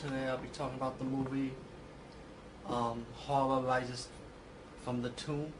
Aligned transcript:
Today 0.00 0.28
I'll 0.28 0.38
be 0.38 0.48
talking 0.48 0.78
about 0.78 0.98
the 0.98 1.04
movie 1.04 1.52
um, 2.66 3.04
Horror 3.14 3.60
Rises 3.60 4.08
from 4.82 5.02
the 5.02 5.10
Tomb. 5.10 5.52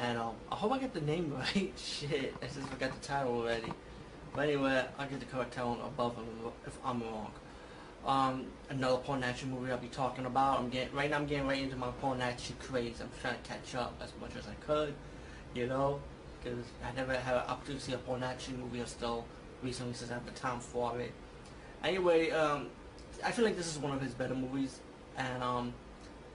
And 0.00 0.16
um, 0.16 0.36
I 0.52 0.54
hope 0.54 0.70
I 0.70 0.78
get 0.78 0.94
the 0.94 1.00
name 1.00 1.34
right. 1.36 1.72
Shit, 1.76 2.36
I 2.40 2.46
just 2.46 2.60
forgot 2.68 2.92
the 2.92 3.04
title 3.04 3.36
already. 3.36 3.72
But 4.32 4.42
anyway, 4.42 4.84
I'll 4.96 5.08
get 5.08 5.18
the 5.18 5.26
correct 5.26 5.54
title 5.54 5.76
above 5.84 6.16
if 6.68 6.78
I'm 6.84 7.02
wrong. 7.02 7.32
Um, 8.06 8.46
another 8.70 8.98
Paul 8.98 9.16
Naschy 9.16 9.48
movie 9.48 9.72
I'll 9.72 9.78
be 9.78 9.88
talking 9.88 10.26
about. 10.26 10.60
I'm 10.60 10.68
getting 10.68 10.94
right 10.94 11.10
now. 11.10 11.16
I'm 11.16 11.26
getting 11.26 11.48
right 11.48 11.60
into 11.60 11.74
my 11.74 11.90
Paul 12.00 12.14
Naschy 12.14 12.56
craze. 12.60 13.00
I'm 13.00 13.10
trying 13.20 13.42
to 13.42 13.48
catch 13.48 13.74
up 13.74 14.00
as 14.00 14.12
much 14.20 14.36
as 14.38 14.46
I 14.46 14.54
could, 14.64 14.94
you 15.56 15.66
know, 15.66 15.98
because 16.40 16.64
I 16.84 16.94
never 16.94 17.12
had 17.12 17.34
an 17.34 17.42
opportunity 17.48 17.80
to 17.80 17.86
see 17.86 17.92
a 17.94 17.98
Paul 17.98 18.18
Naschy 18.18 18.56
movie 18.56 18.78
until 18.78 19.24
recently 19.64 19.94
since 19.94 20.12
I 20.12 20.14
have 20.14 20.26
the 20.26 20.30
time 20.30 20.60
for 20.60 21.00
it. 21.00 21.12
Anyway, 21.82 22.30
um, 22.30 22.68
I 23.24 23.30
feel 23.32 23.44
like 23.44 23.56
this 23.56 23.66
is 23.66 23.78
one 23.78 23.92
of 23.92 24.00
his 24.00 24.14
better 24.14 24.34
movies, 24.34 24.80
and 25.16 25.42
um, 25.42 25.74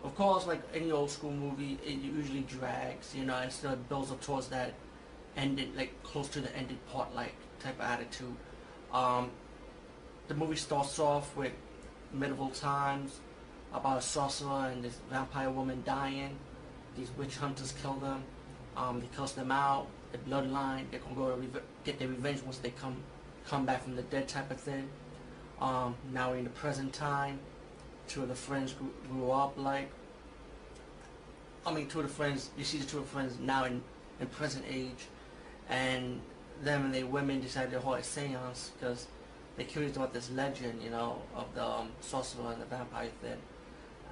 of 0.04 0.16
course, 0.16 0.46
like 0.46 0.62
any 0.74 0.92
old 0.92 1.10
school 1.10 1.32
movie, 1.32 1.78
it 1.86 1.94
usually 1.94 2.42
drags, 2.42 3.16
you 3.16 3.26
know, 3.26 3.36
and 3.36 3.52
still 3.52 3.76
builds 3.76 4.12
up 4.12 4.22
towards 4.22 4.48
that 4.50 4.74
ended, 5.38 5.76
like 5.76 6.02
close 6.04 6.28
to 6.30 6.42
the 6.42 6.56
ended 6.56 6.78
part, 6.88 7.14
like 7.16 7.36
type 7.60 7.80
of 7.80 7.86
attitude. 7.86 8.36
Um, 8.94 9.32
the 10.28 10.36
movie 10.36 10.56
starts 10.56 11.00
off 11.00 11.36
with 11.36 11.52
medieval 12.14 12.50
times 12.50 13.20
about 13.74 13.98
a 13.98 14.02
sorcerer 14.02 14.70
and 14.72 14.84
this 14.84 15.00
vampire 15.10 15.50
woman 15.50 15.82
dying. 15.86 16.38
These 16.96 17.10
witch 17.18 17.38
hunters 17.38 17.74
kill 17.82 17.96
them. 17.96 18.24
Um, 18.78 19.00
they 19.00 19.08
cuss 19.16 19.32
them 19.32 19.52
out. 19.52 19.88
The 20.12 20.18
bloodline. 20.20 20.84
They're 20.92 21.00
gonna 21.00 21.16
go 21.16 21.42
get 21.84 21.98
their 21.98 22.08
revenge 22.08 22.44
once 22.44 22.58
they 22.60 22.70
come 22.70 22.98
come 23.48 23.66
back 23.66 23.84
from 23.84 23.96
the 23.96 24.04
dead, 24.04 24.28
type 24.28 24.52
of 24.52 24.60
thing. 24.60 24.88
Um, 25.62 25.96
now 26.12 26.32
we're 26.32 26.38
in 26.38 26.44
the 26.44 26.50
present 26.50 26.94
time. 26.94 27.40
Two 28.08 28.24
of 28.24 28.30
the 28.30 28.36
friends 28.36 28.74
grew, 28.74 28.92
grew 29.10 29.32
up 29.32 29.54
like. 29.58 29.90
I 31.66 31.74
mean, 31.74 31.88
two 31.88 32.00
of 32.02 32.08
the 32.08 32.14
friends. 32.14 32.50
You 32.58 32.64
see 32.64 32.78
the 32.80 32.86
two 32.86 32.98
of 32.98 33.06
the 33.06 33.10
friends 33.10 33.38
now 33.40 33.66
in 33.66 33.82
in 34.20 34.28
present 34.28 34.66
age, 34.70 35.08
and 35.70 36.22
them 36.62 36.86
and 36.86 36.94
their 36.94 37.06
women 37.06 37.40
decided 37.42 37.72
to 37.72 37.80
hold 37.80 37.98
a 37.98 38.02
séance 38.02 38.70
because 38.80 39.08
they're 39.56 39.66
curious 39.66 39.96
about 39.96 40.14
this 40.14 40.30
legend, 40.32 40.82
you 40.82 40.90
know, 40.90 41.22
of 41.36 41.54
the 41.56 41.64
um, 41.64 41.90
sorcerer 42.02 42.52
and 42.52 42.62
the 42.62 42.66
vampire 42.66 43.10
thing, 43.22 43.38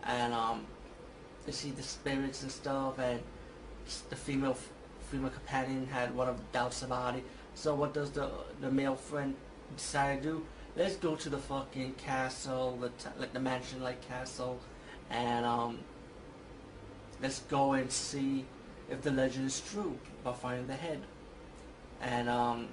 and 0.04 0.34
um, 0.34 0.66
they 1.46 1.52
see 1.52 1.72
the 1.72 1.84
spirits 1.84 2.44
and 2.44 2.52
stuff, 2.52 3.00
and 3.00 3.22
the 4.10 4.16
female 4.16 4.58
female 5.10 5.30
companion 5.32 5.86
had 5.88 6.16
one 6.16 6.30
of 6.30 6.52
doubts 6.52 6.84
about 6.84 7.16
it. 7.16 7.24
So 7.56 7.76
what 7.76 7.94
does 7.94 8.12
the 8.12 8.30
the 8.62 8.72
male 8.72 8.96
friend 8.96 9.36
decide 9.76 10.24
to 10.24 10.30
do? 10.30 10.46
Let's 10.76 10.96
go 10.96 11.16
to 11.16 11.30
the 11.30 11.38
fucking 11.38 11.94
castle, 11.94 12.78
the 12.80 12.92
like 13.20 13.34
the 13.34 13.40
mansion-like 13.40 14.08
castle, 14.08 14.60
and 15.10 15.46
um, 15.46 15.80
let's 17.22 17.40
go 17.40 17.74
and 17.74 17.92
see 17.92 18.46
if 18.90 19.02
the 19.02 19.12
legend 19.12 19.48
is 19.48 19.62
true 19.62 19.98
by 20.24 20.34
finding 20.34 20.68
the 20.68 20.74
head. 20.74 21.02
And 22.02 22.30
um, 22.30 22.68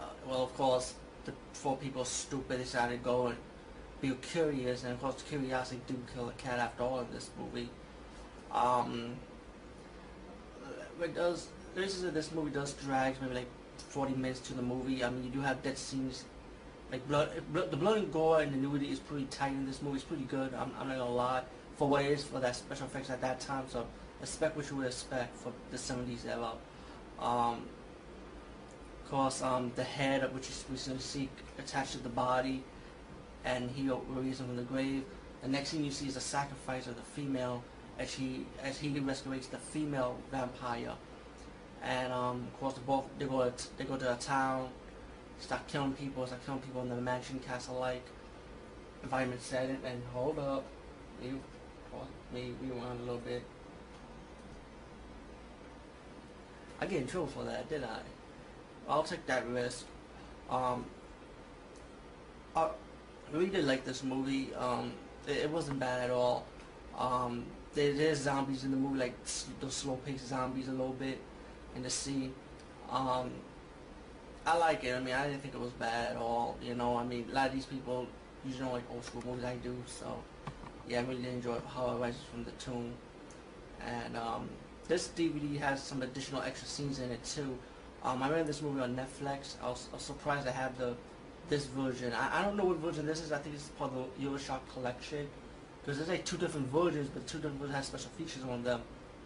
uh, 0.00 0.04
well, 0.26 0.44
of 0.44 0.54
course, 0.56 0.94
the 1.24 1.32
four 1.52 1.76
people 1.76 2.04
stupid 2.04 2.58
decided 2.58 2.98
to 2.98 3.04
go 3.04 3.28
and 3.28 3.36
be 4.00 4.10
curious, 4.22 4.84
and 4.84 4.92
of 4.92 5.00
course, 5.00 5.22
curiosity 5.28 5.80
do 5.86 5.96
kill 6.14 6.28
a 6.28 6.32
cat 6.32 6.58
after 6.58 6.82
all 6.82 7.00
in 7.00 7.06
this 7.12 7.30
movie. 7.38 7.70
Um, 8.52 9.16
it 11.00 11.14
does. 11.14 11.48
This 11.74 12.02
is 12.02 12.12
this 12.12 12.32
movie 12.32 12.50
does 12.50 12.72
drag 12.74 13.20
maybe 13.22 13.34
like 13.34 13.50
40 13.78 14.14
minutes 14.14 14.40
to 14.40 14.54
the 14.54 14.62
movie. 14.62 15.04
I 15.04 15.10
mean, 15.10 15.24
you 15.24 15.30
do 15.30 15.40
have 15.40 15.62
dead 15.62 15.78
scenes 15.78 16.24
like 16.90 17.06
blood, 17.06 17.30
the 17.52 17.76
blood 17.76 17.98
and 17.98 18.12
gore 18.12 18.40
and 18.40 18.52
the 18.52 18.56
nudity 18.56 18.90
is 18.90 18.98
pretty 18.98 19.26
tight 19.26 19.52
in 19.52 19.66
this 19.66 19.80
movie. 19.82 19.96
It's 19.96 20.04
pretty 20.04 20.24
good. 20.24 20.52
I'm, 20.54 20.72
I'm 20.78 20.88
not 20.88 20.98
gonna 20.98 21.10
lie. 21.10 21.42
For 21.76 21.88
what 21.88 22.04
it 22.04 22.10
is 22.10 22.24
for 22.24 22.40
that 22.40 22.56
special 22.56 22.86
effects 22.86 23.10
at 23.10 23.20
that 23.22 23.40
time, 23.40 23.64
so 23.68 23.86
expect 24.20 24.56
what 24.56 24.68
you 24.68 24.76
would 24.76 24.86
expect 24.86 25.36
for 25.38 25.52
the 25.70 25.78
70s 25.78 26.26
era. 26.26 26.52
Um, 27.18 27.62
of 29.04 29.10
course, 29.10 29.42
um, 29.42 29.72
the 29.76 29.84
head, 29.84 30.32
which 30.34 30.48
is 30.50 30.64
we 30.70 30.76
see 30.76 31.28
attached 31.58 31.92
to 31.92 31.98
the 31.98 32.10
body, 32.10 32.62
and 33.44 33.70
he 33.70 33.90
raises 34.08 34.40
him 34.40 34.46
from 34.46 34.56
the 34.56 34.62
grave. 34.62 35.04
The 35.42 35.48
next 35.48 35.70
thing 35.70 35.84
you 35.84 35.90
see 35.90 36.06
is 36.06 36.16
a 36.16 36.20
sacrifice 36.20 36.86
of 36.86 36.96
the 36.96 37.02
female 37.02 37.62
as 37.98 38.12
he 38.12 38.46
as 38.62 38.78
he 38.78 38.90
resurrects 38.90 39.50
the 39.50 39.58
female 39.58 40.16
vampire. 40.30 40.94
And 41.82 42.12
um, 42.12 42.46
of 42.52 42.60
course, 42.60 42.74
the 42.74 42.80
both 42.80 43.06
they 43.18 43.24
go 43.24 43.48
to, 43.48 43.78
they 43.78 43.84
go 43.84 43.96
to 43.96 44.12
a 44.12 44.16
town 44.16 44.68
start 45.40 45.66
killing 45.66 45.92
people, 45.92 46.26
start 46.26 46.44
killing 46.46 46.60
people 46.60 46.82
in 46.82 46.88
the 46.88 46.96
mansion 46.96 47.40
castle-like 47.40 48.04
environment 49.02 49.42
setting, 49.42 49.78
and 49.84 50.02
hold 50.12 50.38
up, 50.38 50.64
you, 51.22 51.40
me 52.32 52.52
rewind 52.62 53.00
a 53.00 53.02
little 53.02 53.18
bit. 53.18 53.42
I 56.80 56.86
get 56.86 57.02
in 57.02 57.06
trouble 57.06 57.26
for 57.26 57.44
that, 57.44 57.68
did 57.68 57.84
I? 57.84 57.98
I'll 58.88 59.02
take 59.02 59.26
that 59.26 59.46
risk. 59.48 59.84
Um, 60.48 60.84
I 62.56 62.68
really 63.32 63.48
did 63.48 63.64
like 63.64 63.84
this 63.84 64.02
movie. 64.02 64.54
Um, 64.54 64.92
it, 65.26 65.38
it 65.38 65.50
wasn't 65.50 65.78
bad 65.78 66.04
at 66.04 66.10
all. 66.10 66.46
Um, 66.98 67.44
there, 67.74 67.92
there's 67.92 68.18
zombies 68.18 68.64
in 68.64 68.70
the 68.70 68.76
movie, 68.76 68.98
like 68.98 69.14
those 69.60 69.74
slow-paced 69.74 70.28
zombies 70.28 70.68
a 70.68 70.72
little 70.72 70.92
bit 70.94 71.18
in 71.76 71.82
the 71.82 71.90
scene. 71.90 72.34
Um, 72.90 73.30
I 74.50 74.56
like 74.56 74.82
it. 74.82 74.96
I 74.96 74.98
mean, 74.98 75.14
I 75.14 75.28
didn't 75.28 75.42
think 75.42 75.54
it 75.54 75.60
was 75.60 75.70
bad 75.70 76.10
at 76.10 76.16
all. 76.16 76.56
You 76.60 76.74
know, 76.74 76.96
I 76.96 77.04
mean, 77.04 77.28
a 77.30 77.34
lot 77.34 77.46
of 77.46 77.54
these 77.54 77.66
people 77.66 78.08
usually 78.44 78.64
don't 78.64 78.72
like 78.72 78.82
old 78.92 79.04
school 79.04 79.22
movies. 79.24 79.44
I 79.44 79.54
do, 79.62 79.76
so 79.86 80.20
yeah, 80.88 80.98
I 80.98 81.02
really 81.04 81.28
enjoy 81.28 81.56
Horror 81.60 81.96
Rises 81.98 82.22
from 82.32 82.42
the 82.42 82.50
Tomb. 82.52 82.92
And 83.86 84.16
um, 84.16 84.48
this 84.88 85.10
DVD 85.16 85.56
has 85.60 85.80
some 85.80 86.02
additional 86.02 86.42
extra 86.42 86.66
scenes 86.66 86.98
in 86.98 87.12
it 87.12 87.22
too. 87.22 87.56
Um, 88.02 88.24
I 88.24 88.28
ran 88.28 88.44
this 88.44 88.60
movie 88.60 88.80
on 88.80 88.96
Netflix. 88.96 89.54
I 89.62 89.68
was, 89.68 89.86
I 89.92 89.94
was 89.94 90.02
surprised 90.02 90.46
to 90.46 90.52
have 90.52 90.76
the 90.76 90.96
this 91.48 91.66
version. 91.66 92.12
I, 92.12 92.40
I 92.40 92.42
don't 92.42 92.56
know 92.56 92.64
what 92.64 92.78
version 92.78 93.06
this 93.06 93.20
is. 93.20 93.30
I 93.30 93.38
think 93.38 93.54
it's 93.54 93.68
part 93.68 93.92
of 93.92 94.08
the 94.18 94.26
Euroshock 94.26 94.62
collection 94.72 95.28
because 95.80 95.98
there's 95.98 96.08
like 96.08 96.24
two 96.24 96.38
different 96.38 96.66
versions, 96.72 97.08
but 97.08 97.24
two 97.28 97.38
different 97.38 97.60
versions 97.60 97.76
have 97.76 97.84
special 97.84 98.10
features 98.18 98.42
on 98.42 98.64
them, 98.64 98.80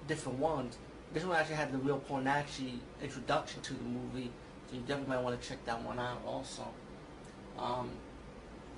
different 0.06 0.38
ones. 0.38 0.76
This 1.14 1.24
one 1.24 1.34
actually 1.34 1.56
had 1.56 1.72
the 1.72 1.78
real 1.78 1.98
Paul 1.98 2.20
Naschy 2.20 2.78
introduction 3.02 3.62
to 3.62 3.72
the 3.72 3.84
movie 3.84 4.30
you 4.74 4.80
definitely 4.80 5.14
might 5.14 5.22
want 5.22 5.40
to 5.40 5.48
check 5.48 5.64
that 5.64 5.80
one 5.82 5.98
out 5.98 6.20
also. 6.26 6.66
Um, 7.58 7.90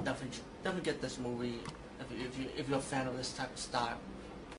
definitely, 0.04 0.38
definitely 0.62 0.92
get 0.92 1.00
this 1.00 1.18
movie 1.18 1.60
if, 2.00 2.12
if, 2.12 2.38
you, 2.38 2.48
if 2.56 2.68
you're 2.68 2.78
a 2.78 2.82
fan 2.82 3.06
of 3.06 3.16
this 3.16 3.32
type 3.32 3.52
of 3.52 3.58
style. 3.58 3.98